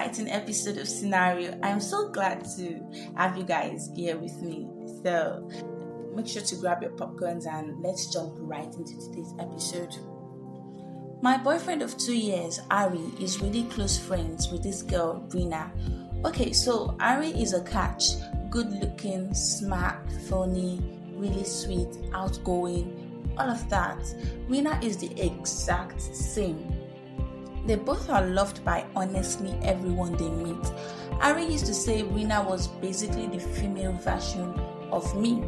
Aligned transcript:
exciting 0.00 0.30
episode 0.30 0.78
of 0.78 0.88
Scenario. 0.88 1.58
I'm 1.62 1.78
so 1.78 2.08
glad 2.08 2.46
to 2.56 2.80
have 3.16 3.36
you 3.36 3.44
guys 3.44 3.90
here 3.94 4.16
with 4.16 4.40
me. 4.40 4.66
So, 5.02 5.46
make 6.14 6.26
sure 6.26 6.40
to 6.40 6.56
grab 6.56 6.80
your 6.80 6.92
popcorns 6.92 7.46
and 7.46 7.82
let's 7.82 8.10
jump 8.10 8.32
right 8.38 8.72
into 8.74 8.98
today's 8.98 9.34
episode. 9.38 9.94
My 11.20 11.36
boyfriend 11.36 11.82
of 11.82 11.98
two 11.98 12.16
years, 12.16 12.60
Ari, 12.70 13.12
is 13.20 13.42
really 13.42 13.64
close 13.64 13.98
friends 13.98 14.50
with 14.50 14.62
this 14.62 14.80
girl, 14.80 15.22
Rina. 15.34 15.70
Okay, 16.24 16.54
so 16.54 16.96
Ari 16.98 17.28
is 17.28 17.52
a 17.52 17.62
catch 17.62 18.12
good 18.48 18.72
looking, 18.80 19.34
smart, 19.34 20.10
funny, 20.28 20.80
really 21.12 21.44
sweet, 21.44 21.88
outgoing, 22.14 23.34
all 23.36 23.50
of 23.50 23.68
that. 23.68 24.02
Rina 24.48 24.80
is 24.82 24.96
the 24.96 25.12
exact 25.20 26.00
same. 26.00 26.79
They 27.66 27.76
both 27.76 28.08
are 28.08 28.26
loved 28.26 28.64
by 28.64 28.84
honestly 28.96 29.56
everyone 29.62 30.16
they 30.16 30.28
meet. 30.28 30.72
Ari 31.20 31.44
used 31.44 31.66
to 31.66 31.74
say 31.74 32.02
Rina 32.02 32.42
was 32.42 32.68
basically 32.68 33.26
the 33.26 33.38
female 33.38 33.92
version 33.92 34.54
of 34.90 35.14
me. 35.16 35.42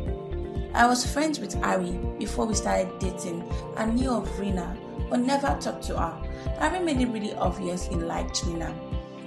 I 0.74 0.86
was 0.86 1.10
friends 1.10 1.38
with 1.38 1.56
Ari 1.62 1.98
before 2.18 2.46
we 2.46 2.54
started 2.54 2.98
dating 2.98 3.42
and 3.76 3.94
knew 3.94 4.10
of 4.10 4.38
Rina, 4.38 4.76
but 5.10 5.20
never 5.20 5.56
talked 5.60 5.84
to 5.84 5.98
her. 5.98 6.30
Ari 6.60 6.80
made 6.80 7.00
it 7.00 7.08
really 7.08 7.34
obvious 7.34 7.86
he 7.86 7.96
liked 7.96 8.42
Rina. 8.44 8.74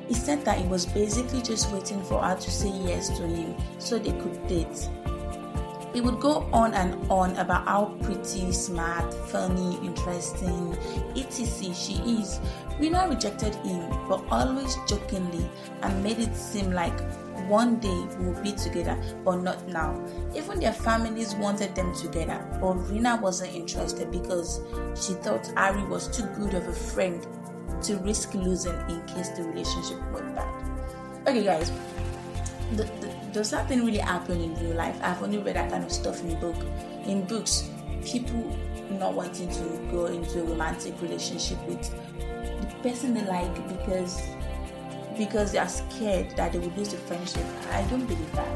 He 0.08 0.14
said 0.14 0.46
that 0.46 0.60
he 0.60 0.68
was 0.68 0.86
basically 0.86 1.42
just 1.42 1.72
waiting 1.72 2.04
for 2.04 2.22
her 2.22 2.36
to 2.36 2.52
say 2.52 2.70
yes 2.70 3.10
to 3.18 3.28
him 3.28 3.56
so 3.80 3.98
they 3.98 4.12
could 4.12 4.48
date. 4.48 4.90
He 5.96 6.02
would 6.02 6.20
go 6.20 6.50
on 6.52 6.74
and 6.74 7.10
on 7.10 7.38
about 7.38 7.66
how 7.66 7.86
pretty, 8.02 8.52
smart, 8.52 9.14
funny, 9.30 9.78
interesting, 9.78 10.78
etc. 11.16 11.74
she 11.74 11.94
is. 12.20 12.42
Rina 12.78 13.08
rejected 13.08 13.56
him, 13.56 13.90
but 14.10 14.22
always 14.30 14.76
jokingly, 14.90 15.50
and 15.84 16.04
made 16.04 16.20
it 16.20 16.36
seem 16.36 16.74
like 16.74 17.00
one 17.48 17.78
day 17.80 18.08
we 18.20 18.26
will 18.26 18.44
be 18.44 18.52
together, 18.52 19.02
but 19.24 19.38
not 19.38 19.66
now. 19.70 20.06
Even 20.36 20.60
their 20.60 20.74
families 20.74 21.34
wanted 21.36 21.74
them 21.76 21.96
together, 21.96 22.46
but 22.60 22.74
Rina 22.74 23.16
wasn't 23.22 23.56
interested 23.56 24.12
because 24.12 24.60
she 25.02 25.14
thought 25.14 25.50
Ari 25.56 25.86
was 25.86 26.10
too 26.10 26.26
good 26.36 26.56
of 26.56 26.68
a 26.68 26.74
friend 26.74 27.26
to 27.84 27.96
risk 28.00 28.34
losing 28.34 28.76
in 28.90 29.02
case 29.06 29.30
the 29.30 29.44
relationship 29.44 29.98
went 30.12 30.36
bad. 30.36 31.26
Okay, 31.26 31.46
guys, 31.46 31.72
the, 32.74 32.90
does 33.32 33.52
that 33.52 33.68
thing 33.68 33.86
really 33.86 34.00
happen 34.00 34.42
in 34.42 34.56
real 34.56 34.76
life? 34.76 34.98
I've 35.02 35.22
only 35.22 35.38
read 35.38 35.56
that 35.56 35.70
kind 35.70 35.84
of 35.84 35.92
stuff 35.92 36.22
in 36.22 36.40
book. 36.40 36.56
In 37.06 37.26
books, 37.26 37.70
people 38.04 38.58
not 38.92 39.14
wanting 39.14 39.50
to 39.50 39.64
go 39.92 40.06
into 40.08 40.42
a 40.42 40.44
romantic 40.44 41.00
relationship 41.02 41.62
with 41.68 41.82
the 42.20 42.76
person 42.82 43.14
they 43.14 43.26
like 43.26 43.54
because 43.68 44.22
because 45.18 45.54
they 45.54 45.58
are 45.58 45.70
scared 45.70 46.30
that 46.36 46.52
they 46.52 46.60
will 46.60 46.74
lose 46.76 46.90
the 46.90 46.98
friendship. 46.98 47.46
I 47.72 47.84
don't 47.84 48.06
believe 48.06 48.32
that. 48.34 48.48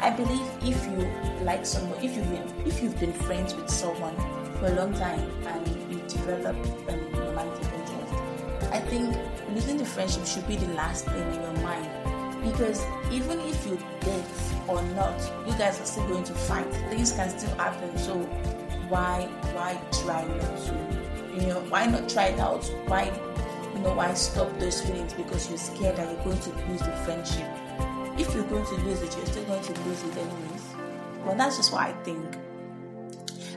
I 0.00 0.10
believe 0.10 0.46
if 0.62 0.84
you 0.86 1.44
like 1.44 1.66
someone, 1.66 2.02
if 2.02 2.16
you've 2.16 2.30
been 2.30 2.66
if 2.66 2.82
you've 2.82 2.98
been 2.98 3.12
friends 3.12 3.54
with 3.54 3.68
someone 3.68 4.16
for 4.58 4.66
a 4.66 4.74
long 4.74 4.92
time 4.94 5.20
and 5.46 5.66
you 5.92 6.00
develop 6.08 6.56
um, 6.88 7.12
romantic 7.12 7.64
interest, 7.64 8.72
I 8.72 8.80
think 8.80 9.16
losing 9.54 9.76
the 9.76 9.84
friendship 9.84 10.26
should 10.26 10.46
be 10.46 10.56
the 10.56 10.72
last 10.74 11.04
thing 11.06 11.34
in 11.34 11.42
your 11.42 11.52
mind 11.62 11.97
because 12.42 12.84
even 13.10 13.38
if 13.40 13.66
you 13.66 13.78
date 14.00 14.24
or 14.66 14.82
not, 14.94 15.18
you 15.46 15.52
guys 15.54 15.80
are 15.80 15.86
still 15.86 16.06
going 16.08 16.24
to 16.24 16.34
fight. 16.34 16.70
Things 16.90 17.12
can 17.12 17.30
still 17.30 17.54
happen. 17.56 17.96
So 17.98 18.14
why 18.88 19.28
why 19.54 19.80
try 20.02 20.24
not 20.26 20.58
to? 20.66 20.98
You 21.34 21.46
know, 21.48 21.60
why 21.68 21.86
not 21.86 22.08
try 22.08 22.26
it 22.26 22.40
out? 22.40 22.64
Why 22.86 23.04
you 23.74 23.80
know 23.80 23.94
why 23.94 24.12
stop 24.14 24.56
those 24.58 24.80
feelings 24.80 25.12
because 25.14 25.48
you're 25.48 25.58
scared 25.58 25.96
that 25.96 26.12
you're 26.12 26.24
going 26.24 26.40
to 26.40 26.50
lose 26.68 26.80
the 26.80 26.92
friendship. 27.04 27.48
If 28.18 28.34
you're 28.34 28.44
going 28.44 28.66
to 28.66 28.74
lose 28.84 29.02
it, 29.02 29.16
you're 29.16 29.26
still 29.26 29.44
going 29.44 29.62
to 29.62 29.80
lose 29.82 30.02
it 30.02 30.16
anyways. 30.16 30.64
Well, 31.24 31.36
that's 31.36 31.56
just 31.56 31.72
what 31.72 31.82
I 31.82 31.92
think. 32.02 32.36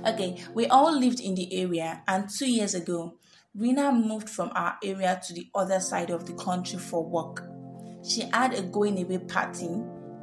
Okay, 0.06 0.44
we 0.54 0.68
all 0.68 0.98
lived 0.98 1.20
in 1.20 1.36
the 1.36 1.62
area, 1.62 2.02
and 2.08 2.30
two 2.30 2.52
years 2.52 2.74
ago, 2.74 3.16
Rina 3.56 3.92
moved 3.92 4.30
from 4.30 4.52
our 4.56 4.78
area 4.84 5.22
to 5.28 5.34
the 5.34 5.48
other 5.54 5.80
side 5.80 6.10
of 6.10 6.26
the 6.26 6.34
country 6.34 6.80
for 6.80 7.04
work. 7.04 7.44
She 8.04 8.22
had 8.34 8.54
a 8.54 8.62
going 8.64 9.02
away 9.04 9.20
party 9.20 9.70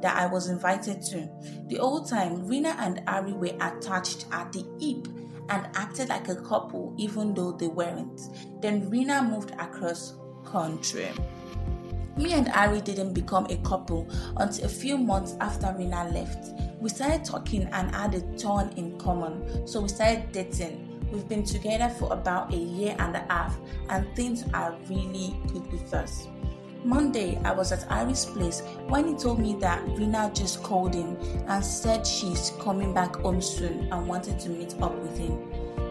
that 0.01 0.15
I 0.15 0.25
was 0.25 0.49
invited 0.49 1.01
to. 1.03 1.29
The 1.67 1.77
whole 1.77 2.03
time, 2.03 2.47
Rina 2.47 2.75
and 2.79 3.01
Ari 3.07 3.33
were 3.33 3.55
attached 3.59 4.25
at 4.31 4.51
the 4.51 4.65
hip 4.79 5.07
and 5.49 5.67
acted 5.75 6.09
like 6.09 6.29
a 6.29 6.35
couple 6.35 6.93
even 6.97 7.33
though 7.33 7.51
they 7.51 7.67
weren't. 7.67 8.21
Then 8.61 8.89
Rina 8.89 9.23
moved 9.23 9.51
across 9.51 10.15
country. 10.45 11.09
Me 12.17 12.33
and 12.33 12.49
Ari 12.49 12.81
didn't 12.81 13.13
become 13.13 13.45
a 13.49 13.57
couple 13.57 14.07
until 14.37 14.65
a 14.65 14.69
few 14.69 14.97
months 14.97 15.35
after 15.39 15.73
Rina 15.77 16.09
left. 16.09 16.51
We 16.79 16.89
started 16.89 17.23
talking 17.23 17.63
and 17.71 17.95
had 17.95 18.13
a 18.15 18.21
ton 18.37 18.73
in 18.75 18.97
common, 18.99 19.65
so 19.67 19.81
we 19.81 19.87
started 19.87 20.31
dating. 20.31 20.85
We've 21.11 21.27
been 21.27 21.43
together 21.43 21.89
for 21.97 22.11
about 22.13 22.53
a 22.53 22.57
year 22.57 22.95
and 22.99 23.15
a 23.15 23.25
half, 23.29 23.57
and 23.89 24.05
things 24.15 24.43
are 24.53 24.77
really 24.87 25.35
good 25.47 25.71
with 25.71 25.93
us. 25.93 26.27
Monday, 26.83 27.37
I 27.43 27.51
was 27.51 27.71
at 27.73 27.89
Ari's 27.91 28.25
place 28.25 28.61
when 28.87 29.07
he 29.07 29.13
told 29.15 29.39
me 29.39 29.55
that 29.55 29.85
Rina 29.97 30.31
just 30.33 30.63
called 30.63 30.93
him 30.93 31.17
and 31.47 31.63
said 31.63 32.07
she's 32.07 32.53
coming 32.61 32.93
back 32.93 33.17
home 33.17 33.41
soon 33.41 33.91
and 33.91 34.07
wanted 34.07 34.39
to 34.39 34.49
meet 34.49 34.73
up 34.81 34.95
with 34.95 35.17
him. 35.17 35.37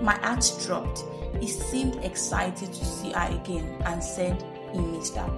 My 0.03 0.15
heart 0.15 0.51
dropped. 0.65 1.05
He 1.41 1.47
seemed 1.47 1.97
excited 2.05 2.73
to 2.73 2.85
see 2.85 3.13
her 3.13 3.29
again 3.31 3.83
and 3.85 4.03
said 4.03 4.43
he 4.73 4.79
missed 4.79 5.17
her. 5.17 5.31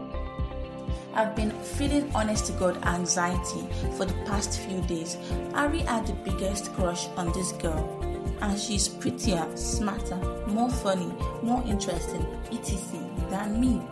I've 1.15 1.35
been 1.35 1.51
feeling 1.51 2.09
honest 2.15 2.47
to 2.47 2.53
God 2.53 2.85
anxiety 2.87 3.67
for 3.97 4.05
the 4.05 4.15
past 4.27 4.61
few 4.61 4.81
days. 4.83 5.17
Ari 5.55 5.81
had 5.81 6.07
the 6.07 6.13
biggest 6.13 6.73
crush 6.75 7.09
on 7.17 7.33
this 7.33 7.51
girl, 7.53 7.99
and 8.41 8.59
she's 8.59 8.87
prettier, 8.87 9.45
smarter, 9.57 10.17
more 10.47 10.71
funny, 10.71 11.13
more 11.43 11.65
interesting, 11.67 12.25
etc. 12.53 12.79
than 13.29 13.61
me. 13.61 13.83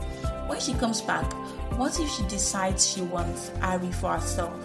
When 0.49 0.59
she 0.61 0.73
comes 0.73 1.03
back, 1.03 1.31
what 1.77 2.01
if 2.01 2.11
she 2.11 2.23
decides 2.23 2.89
she 2.91 3.03
wants 3.03 3.53
Ari 3.61 3.93
for 3.93 4.15
herself? 4.15 4.59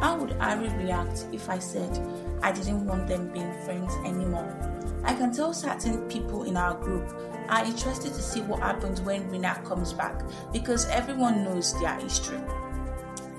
How 0.00 0.16
would 0.16 0.36
Ari 0.40 0.68
react 0.68 1.26
if 1.32 1.50
I 1.50 1.58
said 1.58 2.00
I 2.44 2.52
didn't 2.52 2.86
want 2.86 3.08
them 3.08 3.32
being 3.32 3.52
friends 3.64 3.92
anymore? 4.04 4.56
I 5.02 5.14
can 5.14 5.32
tell 5.32 5.52
certain 5.52 6.08
people 6.08 6.44
in 6.44 6.56
our 6.56 6.74
group 6.74 7.12
are 7.48 7.64
interested 7.64 8.14
to 8.14 8.22
see 8.22 8.40
what 8.42 8.60
happens 8.60 9.00
when 9.00 9.28
Rina 9.28 9.60
comes 9.64 9.92
back 9.92 10.22
because 10.52 10.86
everyone 10.86 11.42
knows 11.42 11.78
their 11.80 11.98
history. 11.98 12.38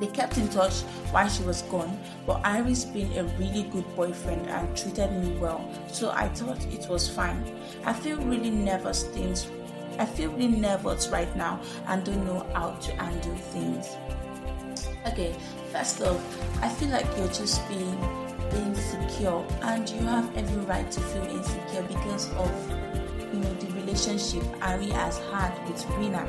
They 0.02 0.08
kept 0.08 0.38
in 0.38 0.50
touch 0.50 0.82
while 1.12 1.30
she 1.30 1.44
was 1.44 1.62
gone, 1.64 1.98
but 2.26 2.46
Ari's 2.46 2.84
been 2.84 3.18
a 3.18 3.24
really 3.40 3.64
good 3.64 3.86
boyfriend 3.96 4.48
and 4.48 4.78
treated 4.78 5.12
me 5.14 5.38
well, 5.40 5.68
so 5.92 6.12
I 6.12 6.28
thought 6.28 6.64
it 6.66 6.88
was 6.90 7.10
fine. 7.10 7.44
I 7.86 7.94
feel 7.94 8.18
really 8.18 8.52
nervous 8.52 9.04
things 9.04 9.50
I 10.00 10.06
feel 10.06 10.32
really 10.32 10.60
nervous 10.60 11.10
right 11.10 11.34
now 11.36 11.60
and 11.88 12.04
don't 12.04 12.26
know 12.26 12.46
how 12.54 12.72
to 12.72 12.96
handle 12.96 13.36
things. 13.36 13.98
Okay, 15.08 15.36
first 15.72 16.02
off, 16.02 16.22
I 16.62 16.70
feel 16.70 16.90
like 16.90 17.06
you're 17.18 17.28
just 17.28 17.68
being 17.68 17.98
insecure 18.54 19.44
and 19.62 19.90
you 19.90 20.00
have 20.02 20.36
every 20.38 20.62
right 20.64 20.90
to 20.92 21.00
feel 21.02 21.24
insecure 21.24 21.84
because 21.84 22.30
of 22.34 22.52
you 23.34 23.40
know 23.40 23.54
the 23.56 23.68
relationship 23.74 24.44
Ari 24.62 24.90
has 24.92 25.18
had 25.32 25.52
with 25.68 25.86
Rina. 25.98 26.28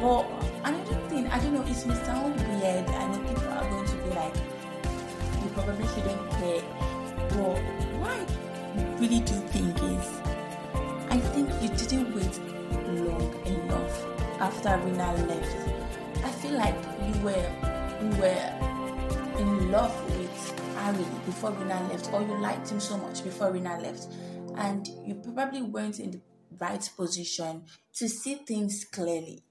But 0.00 0.26
another 0.64 0.94
thing, 1.08 1.26
I 1.28 1.38
don't 1.38 1.54
know, 1.54 1.62
it 1.62 1.86
may 1.86 1.94
sound 2.04 2.36
weird. 2.36 2.88
I 2.88 3.06
know 3.08 3.18
people 3.28 3.48
are 3.48 3.68
going 3.68 3.86
to 3.86 3.96
be 3.96 4.10
like, 4.10 4.34
you 5.42 5.50
probably 5.54 5.86
shouldn't 5.88 6.30
care. 6.30 6.62
But 7.28 7.58
what 7.98 8.10
I 8.10 8.96
really 8.98 9.20
do 9.20 9.34
think 9.50 9.76
is 9.82 10.20
I 11.10 11.18
think 11.18 11.50
you 11.62 11.68
didn't 11.68 12.14
wait 12.14 12.61
long 12.72 13.46
enough 13.46 14.06
after 14.40 14.76
Rina 14.84 15.12
left. 15.26 15.56
I 16.24 16.30
feel 16.30 16.52
like 16.52 16.76
you 17.06 17.20
were 17.22 17.52
you 18.02 18.20
were 18.20 19.38
in 19.38 19.70
love 19.70 19.94
with 20.10 20.76
Ari 20.78 21.04
before 21.26 21.52
Rina 21.52 21.88
left, 21.90 22.12
or 22.12 22.22
you 22.22 22.40
liked 22.40 22.70
him 22.70 22.80
so 22.80 22.96
much 22.96 23.22
before 23.24 23.52
Rina 23.52 23.78
left, 23.80 24.08
and 24.56 24.88
you 25.06 25.14
probably 25.14 25.62
weren't 25.62 26.00
in 26.00 26.10
the 26.12 26.20
right 26.58 26.88
position 26.96 27.64
to 27.94 28.08
see 28.08 28.34
things 28.34 28.84
clearly. 28.90 29.42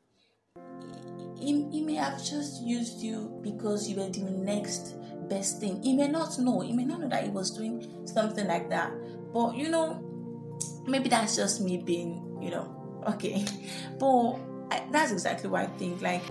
He, 1.38 1.68
he 1.72 1.82
may 1.82 1.96
have 1.96 2.24
just 2.24 2.62
used 2.62 3.02
you 3.02 3.40
because 3.42 3.90
you 3.90 3.96
were 3.96 4.10
the 4.10 4.22
next 4.22 4.96
best 5.28 5.60
thing. 5.60 5.82
He 5.82 5.96
may 5.96 6.08
not 6.08 6.38
know. 6.38 6.60
He 6.60 6.74
may 6.74 6.86
not 6.86 7.00
know 7.00 7.10
that 7.10 7.24
he 7.24 7.30
was 7.30 7.52
doing 7.52 8.06
something 8.06 8.46
like 8.46 8.70
that. 8.70 8.92
But 9.34 9.56
you 9.56 9.70
know, 9.70 10.04
maybe 10.86 11.10
that's 11.10 11.36
just 11.36 11.62
me 11.62 11.78
being, 11.78 12.38
you 12.42 12.52
know, 12.52 12.81
okay 13.08 13.46
but 14.00 14.38
that's 14.92 15.12
exactly 15.12 15.50
what 15.50 15.62
i 15.62 15.68
think 15.78 16.02
like 16.02 16.22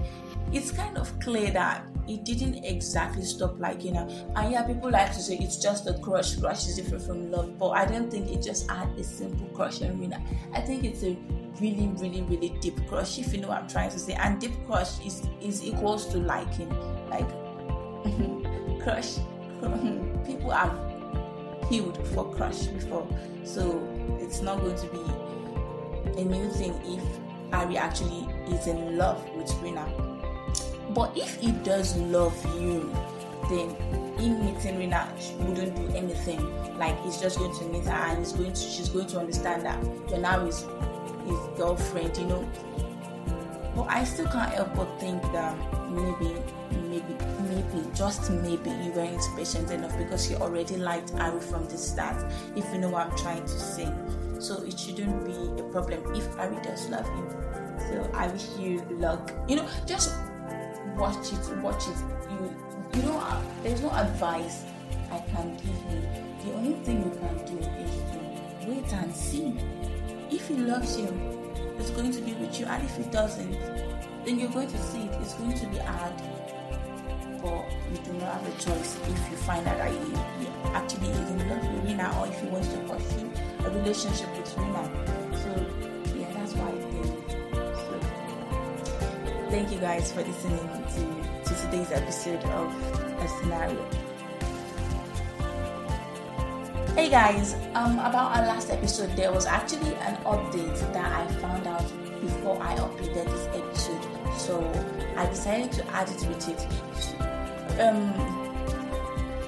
it's 0.53 0.71
kind 0.71 0.97
of 0.97 1.19
clear 1.21 1.51
that 1.51 1.85
it 2.09 2.25
didn't 2.25 2.65
exactly 2.65 3.23
stop 3.23 3.59
like 3.61 3.85
you 3.85 3.93
know 3.93 4.09
and 4.37 4.53
yeah 4.53 4.63
people 4.63 4.91
like 4.91 5.13
to 5.13 5.21
say 5.21 5.37
it's 5.37 5.59
just 5.59 5.87
a 5.87 5.95
crush 5.99 6.37
crush 6.37 6.67
is 6.67 6.77
different 6.77 7.05
from 7.05 7.31
love 7.31 7.57
but 7.59 7.71
i 7.71 7.85
don't 7.85 8.11
think 8.11 8.29
it 8.29 8.43
just 8.43 8.69
had 8.71 8.89
a 8.99 9.05
simple 9.05 9.47
crush 9.49 9.81
Rina. 9.81 10.21
i 10.55 10.61
think 10.61 10.85
it's 10.85 11.03
a 11.05 11.17
really, 11.61 11.89
really, 11.99 12.23
really 12.23 12.51
deep 12.61 12.87
crush, 12.89 13.19
if 13.19 13.33
you 13.33 13.41
know 13.41 13.49
what 13.49 13.63
I'm 13.63 13.69
trying 13.69 13.91
to 13.91 13.99
say. 13.99 14.15
And 14.15 14.41
deep 14.41 14.53
crush 14.67 15.05
is 15.05 15.23
is 15.41 15.65
equals 15.65 16.07
to 16.09 16.19
liking. 16.19 16.69
Like 17.09 17.29
crush, 18.83 19.17
people 20.27 20.51
have 20.51 20.77
healed 21.69 22.05
for 22.09 22.33
crush 22.35 22.63
before, 22.67 23.07
so 23.45 23.87
it's 24.21 24.41
not 24.41 24.61
going 24.61 24.77
to 24.77 24.87
be 24.87 24.99
a 26.17 26.25
new 26.25 26.51
thing 26.51 26.75
if 26.85 27.03
Ari 27.53 27.77
actually 27.77 28.29
is 28.49 28.67
in 28.67 28.97
love 28.97 29.23
with 29.35 29.53
Rina. 29.63 29.87
But 30.91 31.17
if 31.17 31.37
he 31.37 31.53
does 31.53 31.97
love 31.97 32.35
you, 32.59 32.93
then 33.49 33.71
him 34.19 34.45
meeting 34.45 34.79
Rina 34.79 35.13
wouldn't 35.39 35.77
do 35.77 35.97
anything. 35.97 36.41
Like 36.79 37.01
he's 37.03 37.21
just 37.21 37.39
going 37.39 37.55
to 37.57 37.65
meet 37.67 37.85
her 37.85 37.91
and 37.91 38.19
he's 38.19 38.33
going 38.33 38.53
to 38.53 38.61
she's 38.61 38.89
going 38.89 39.07
to 39.09 39.19
understand 39.19 39.65
that 39.65 39.83
you're 40.09 40.19
now 40.19 40.45
his 40.45 40.65
his 41.27 41.39
girlfriend, 41.57 42.17
you 42.17 42.27
know. 42.27 42.49
But 43.77 43.87
I 43.89 44.05
still 44.05 44.27
can't 44.27 44.53
help 44.53 44.75
but 44.75 45.01
think 45.01 45.23
that 45.33 45.57
maybe 45.91 46.35
maybe 46.89 47.17
maybe 47.43 47.89
just 47.95 48.31
maybe 48.31 48.71
you 48.71 48.93
weren't 48.93 49.23
patient 49.37 49.71
enough 49.71 49.97
because 49.97 50.31
you 50.31 50.37
already 50.37 50.77
liked 50.77 51.15
Ari 51.15 51.41
from 51.41 51.65
the 51.67 51.79
start, 51.79 52.17
if 52.57 52.65
you 52.73 52.79
know 52.79 52.89
what 52.89 53.11
I'm 53.11 53.17
trying 53.17 53.43
to 53.43 53.49
say. 53.49 53.89
So 54.41 54.63
it 54.65 54.79
shouldn't 54.79 55.27
be 55.27 55.61
a 55.61 55.65
problem 55.71 56.15
if 56.15 56.27
Ari 56.39 56.57
does 56.63 56.89
love 56.89 57.07
you. 57.07 57.29
So 57.89 58.11
I 58.15 58.27
wish 58.29 58.49
you 58.59 58.81
luck. 58.99 59.33
You 59.47 59.57
know, 59.57 59.69
just 59.87 60.17
watch 60.97 61.33
it, 61.33 61.57
watch 61.59 61.87
it. 61.89 61.97
You 62.31 62.57
you 62.95 63.03
know, 63.03 63.19
uh, 63.19 63.41
there's 63.63 63.83
no 63.83 63.91
advice 63.91 64.65
I 65.13 65.19
can 65.21 65.57
give 65.57 65.67
you. 65.93 66.01
The 66.45 66.57
only 66.57 66.75
thing 66.85 67.05
you 67.05 67.11
can 67.21 67.37
do 67.47 67.59
is 67.59 67.95
to 68.13 68.69
wait 68.69 68.93
and 68.93 69.15
see. 69.15 69.55
If 70.31 70.49
he 70.49 70.57
loves 70.57 70.99
you, 70.99 71.09
it's 71.79 71.91
going 71.91 72.11
to 72.13 72.21
be 72.21 72.33
with 72.35 72.59
you, 72.59 72.67
and 72.67 72.83
if 72.83 72.97
he 72.97 73.05
doesn't, 73.05 73.53
then 74.25 74.39
you're 74.39 74.51
going 74.51 74.69
to 74.69 74.79
see 74.79 75.03
it. 75.03 75.21
It's 75.21 75.35
going 75.35 75.55
to 75.55 75.67
be 75.67 75.79
hard, 75.79 76.15
but 77.43 77.65
you 77.93 77.99
do 78.05 78.13
not 78.15 78.41
have 78.41 78.49
a 78.49 78.53
choice 78.53 78.97
if 79.03 79.31
you 79.31 79.37
find 79.37 79.67
out 79.67 79.79
that 79.79 79.91
he, 79.91 79.99
he 79.99 80.51
actually 80.73 81.09
is 81.11 81.31
in 81.31 81.49
love 81.49 81.73
with 81.73 81.85
Rina, 81.85 82.17
or 82.19 82.27
if 82.27 82.41
he 82.41 82.49
wants 82.49 82.69
to 82.69 82.79
pursue 82.81 83.30
a 83.65 83.71
relationship 83.71 84.29
with 84.37 84.57
Rina. 84.57 84.85
So, 85.43 85.51
yeah, 86.17 86.33
that's 86.33 86.55
why 86.55 86.71
think. 86.71 87.31
So, 87.77 88.01
thank 89.51 89.73
you 89.73 89.79
guys 89.79 90.13
for 90.13 90.23
listening 90.23 90.69
to 90.95 91.31
to 91.45 91.63
today's 91.63 91.91
episode 91.91 92.43
of 92.45 92.73
A 93.21 93.29
Scenario. 93.41 93.85
Hey 96.95 97.09
guys, 97.09 97.55
um, 97.75 97.99
about 97.99 98.37
our 98.37 98.47
last 98.47 98.71
episode, 98.71 99.17
there 99.17 99.33
was 99.33 99.47
actually 99.47 99.95
an 99.97 100.17
update 100.25 100.79
that 100.93 101.13
I 101.13 101.27
found 101.41 101.67
out 101.67 101.87
before 102.21 102.63
I 102.63 102.77
uploaded 102.77 103.25
this 103.25 103.47
episode, 103.55 104.39
so 104.39 104.61
I 105.17 105.27
decided 105.27 105.73
to 105.73 105.87
add 105.89 106.09
it 106.09 106.27
with 106.29 106.49
it. 106.49 107.81
Um, 107.81 108.13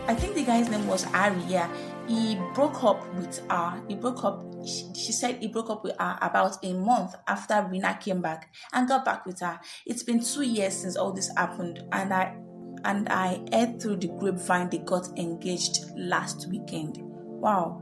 I 0.09 0.15
think 0.15 0.35
the 0.35 0.45
guy's 0.45 0.69
name 0.69 0.87
was 0.87 1.07
Ari. 1.15 1.43
Yeah, 1.47 1.69
he 2.09 2.39
broke 2.55 2.83
up 2.85 3.07
with 3.15 3.39
her. 3.51 3.83
He 3.89 3.95
broke 3.95 4.25
up. 4.25 4.45
She, 4.67 4.93
she 4.95 5.13
said 5.13 5.37
he 5.37 5.49
broke 5.49 5.71
up 5.71 5.85
with 5.85 5.97
her 5.99 6.19
about 6.21 6.63
a 6.65 6.73
month 6.73 7.15
after 7.27 7.67
Rina 7.71 7.99
came 8.01 8.21
back 8.21 8.53
and 8.73 8.89
got 8.89 9.05
back 9.05 9.27
with 9.27 9.41
her. 9.41 9.61
It's 9.87 10.03
been 10.03 10.23
two 10.23 10.43
years 10.43 10.77
since 10.77 10.97
all 10.97 11.13
this 11.13 11.31
happened, 11.37 11.85
and 11.93 12.13
I 12.13 12.37
and 12.85 13.09
I 13.09 13.41
heard 13.53 13.81
through 13.81 13.97
the 13.97 14.09
grapevine 14.09 14.71
they 14.71 14.79
got 14.79 15.09
engaged 15.19 15.85
last 15.97 16.49
weekend. 16.49 16.99
Wow, 17.01 17.81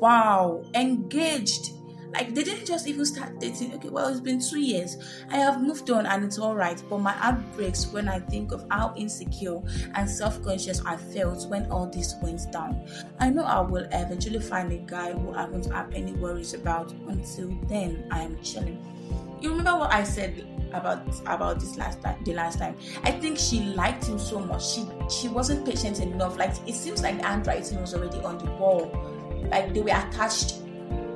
wow, 0.00 0.62
engaged 0.74 1.70
like 2.12 2.34
they 2.34 2.44
didn't 2.44 2.66
just 2.66 2.86
even 2.86 3.04
start 3.04 3.40
dating. 3.40 3.74
Okay, 3.74 3.88
well, 3.88 4.08
it's 4.08 4.20
been 4.20 4.40
two 4.40 4.60
years. 4.60 4.96
I 5.30 5.36
have 5.38 5.62
moved 5.62 5.90
on 5.90 6.06
and 6.06 6.24
it's 6.24 6.38
all 6.38 6.54
right. 6.54 6.80
But 6.88 6.98
my 6.98 7.12
heart 7.12 7.40
breaks 7.54 7.86
when 7.86 8.08
I 8.08 8.20
think 8.20 8.52
of 8.52 8.64
how 8.70 8.94
insecure 8.96 9.60
and 9.94 10.08
self-conscious 10.08 10.82
I 10.84 10.96
felt 10.96 11.48
when 11.48 11.70
all 11.70 11.86
this 11.86 12.14
went 12.22 12.50
down. 12.52 12.86
I 13.18 13.30
know 13.30 13.44
I 13.44 13.60
will 13.60 13.86
eventually 13.92 14.40
find 14.40 14.70
a 14.72 14.78
guy 14.78 15.12
who 15.12 15.32
I 15.32 15.46
won't 15.46 15.66
have 15.72 15.92
any 15.94 16.12
worries 16.12 16.54
about. 16.54 16.92
Until 17.08 17.56
then, 17.68 18.06
I 18.10 18.22
am 18.22 18.40
chilling. 18.42 18.78
You 19.40 19.50
remember 19.50 19.76
what 19.76 19.92
I 19.92 20.04
said 20.04 20.46
about 20.72 21.02
about 21.26 21.60
this 21.60 21.76
last 21.76 22.00
time 22.00 22.16
the 22.24 22.32
last 22.32 22.58
time 22.58 22.74
i 23.04 23.10
think 23.10 23.38
she 23.38 23.60
liked 23.60 24.06
him 24.06 24.18
so 24.18 24.38
much 24.38 24.66
she 24.66 24.86
she 25.10 25.28
wasn't 25.28 25.64
patient 25.66 26.00
enough 26.00 26.38
like 26.38 26.50
it 26.66 26.74
seems 26.74 27.02
like 27.02 27.18
the 27.20 27.26
handwriting 27.26 27.78
was 27.78 27.94
already 27.94 28.18
on 28.20 28.38
the 28.38 28.50
wall 28.52 28.90
like 29.50 29.74
they 29.74 29.80
were 29.80 29.90
attached 29.90 30.61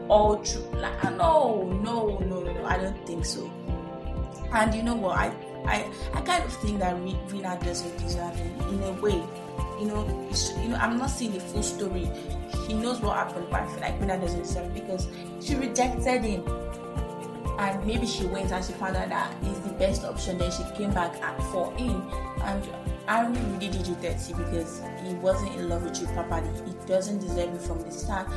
all 0.09 0.39
true. 0.39 0.63
Like, 0.75 1.03
no, 1.17 1.65
no, 1.83 2.19
no, 2.19 2.41
no, 2.41 2.65
I 2.65 2.79
don't 2.79 3.07
think 3.07 3.25
so. 3.25 3.51
And 4.53 4.75
you 4.75 4.83
know 4.83 4.95
what? 4.95 5.17
I, 5.19 5.35
I, 5.67 5.91
I 6.15 6.21
kind 6.21 6.45
of 6.45 6.53
think 6.59 6.79
that 6.79 6.97
Rina 7.31 7.59
doesn't 7.63 7.97
deserve 7.99 8.35
him 8.37 8.61
in 8.69 8.83
a 8.83 8.93
way. 9.01 9.23
You 9.81 9.87
know, 9.87 10.31
you 10.63 10.69
know, 10.69 10.77
I'm 10.77 10.97
not 10.97 11.11
seeing 11.11 11.33
the 11.33 11.41
full 11.41 11.63
story. 11.63 12.09
He 12.67 12.75
knows 12.75 13.01
what 13.01 13.17
happened, 13.17 13.49
but 13.51 13.63
I 13.63 13.67
feel 13.67 13.81
like 13.81 14.01
Rina 14.01 14.19
doesn't 14.19 14.43
deserve 14.43 14.73
because 14.73 15.09
she 15.41 15.55
rejected 15.55 16.23
him. 16.23 16.47
And 17.59 17.87
maybe 17.87 18.07
she 18.07 18.27
went 18.27 18.53
and 18.53 18.65
she 18.65 18.73
found 18.75 18.97
out 18.97 19.09
that 19.09 19.35
he's 19.43 19.59
the 19.61 19.71
best 19.71 20.05
option. 20.05 20.37
Then 20.39 20.51
she 20.51 20.63
came 20.77 20.93
back 20.93 21.15
for 21.51 21.73
him, 21.73 22.03
and 22.43 22.69
I 23.09 23.27
really 23.27 23.69
did 23.69 23.87
you 23.87 23.95
dirty 23.95 24.35
because 24.35 24.83
he 25.03 25.15
wasn't 25.15 25.55
in 25.57 25.69
love 25.69 25.83
with 25.83 25.99
you 26.01 26.07
properly. 26.09 26.51
He 26.67 26.75
doesn't 26.87 27.19
deserve 27.21 27.55
you 27.55 27.59
from 27.59 27.81
the 27.81 27.91
start 27.91 28.29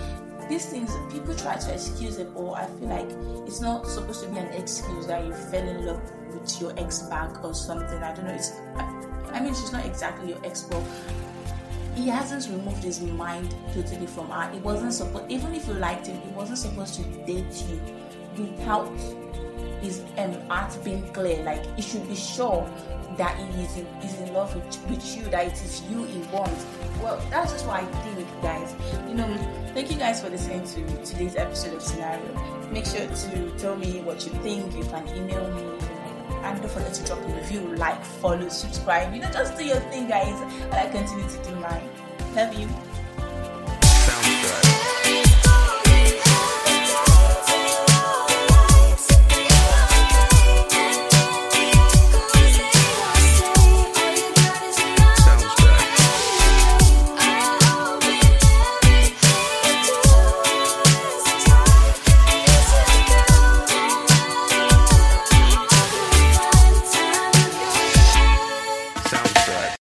these 0.50 0.66
things 0.66 0.92
people 1.12 1.36
try 1.36 1.56
to 1.56 1.74
excuse 1.74 2.18
it 2.18 2.28
or 2.36 2.57
i 2.57 2.66
feel 2.66 2.90
like 2.90 3.10
it's 3.48 3.62
not 3.62 3.88
supposed 3.88 4.24
to 4.24 4.30
be 4.30 4.38
an 4.38 4.48
excuse 4.48 5.06
that 5.07 5.24
you 5.25 5.34
fell 5.34 5.68
in 5.68 5.86
love 5.86 6.01
with 6.34 6.62
your 6.62 6.74
ex 6.78 7.04
back 7.04 7.44
or 7.44 7.54
something. 7.54 8.01
I 8.04 8.13
don't 8.16 8.25
know 8.25 8.34
it's 8.34 8.54
i 9.31 9.40
mean 9.40 9.54
she's 9.54 9.72
not 9.72 9.86
exactly 9.86 10.30
your 10.30 10.44
ex 10.44 10.63
but 10.63 10.84
he 11.96 12.07
hasn't 12.07 12.48
removed 12.48 12.84
his 12.84 13.01
mind 13.01 13.54
totally 13.74 14.07
from 14.07 14.30
her. 14.30 14.50
It 14.54 14.62
wasn't 14.62 14.94
supposed 14.94 15.30
even 15.30 15.54
if 15.54 15.68
you 15.68 15.74
liked 15.74 16.07
him 16.07 16.22
he 16.22 16.30
wasn't 16.31 16.60
supposed 16.60 16.95
to 16.95 17.04
date 17.25 17.66
you 17.68 17.81
without 18.38 18.90
his 19.81 20.04
um, 20.18 20.34
heart 20.48 20.78
being 20.84 21.12
clear. 21.13 21.44
Like 21.44 21.66
he 21.75 21.81
should 21.81 22.07
be 22.07 22.16
sure 22.16 22.69
that 23.18 23.38
he 23.38 23.63
is 23.63 23.78
in, 23.78 23.86
is 24.02 24.19
in 24.22 24.34
love 24.34 24.56
with, 24.56 24.90
with 24.90 25.18
you, 25.18 25.24
that 25.30 25.48
it 25.48 25.54
is 25.54 25.81
you 25.90 26.04
he 26.04 26.19
wants. 26.31 26.66
Well, 27.02 27.21
that's 27.30 27.52
just 27.52 27.66
what 27.66 27.83
I 27.83 27.85
think, 27.85 28.28
guys. 28.42 28.76
You 29.08 29.16
know, 29.16 29.28
thank 29.74 29.92
you 29.92 29.98
guys 29.98 30.22
for 30.22 30.30
listening 30.30 30.64
to 30.68 31.06
today's 31.06 31.36
episode 31.36 31.76
of 31.76 31.81
Scenario. 31.81 32.34
Make 32.72 32.86
sure 32.86 33.08
to 33.08 33.52
tell 33.58 33.76
me 33.76 34.02
what 34.02 34.26
you 34.26 34.31
think. 34.42 34.76
You 34.76 34.84
can 34.84 35.08
email 35.16 35.48
me. 35.54 35.64
And 36.44 36.62
don't 36.62 36.72
forget 36.72 36.94
to 36.94 37.06
drop 37.06 37.19
a 37.19 37.34
review, 37.34 37.76
like, 37.76 38.04
follow, 38.04 38.48
subscribe. 38.50 39.14
You 39.14 39.22
know, 39.22 39.31
just 39.31 39.58
do 39.58 39.66
your 39.66 39.80
thing, 39.92 40.08
guys. 40.08 40.40
And 40.64 40.74
I 40.74 40.90
continue 40.90 41.28
to 41.28 41.44
do 41.44 41.56
mine. 41.56 41.90
Love 42.34 42.54
you. 42.54 42.68
Sounds 43.84 44.64
good. 44.72 44.79